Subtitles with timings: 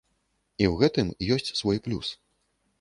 [0.63, 2.07] І ў гэтым ёсць свой плюс.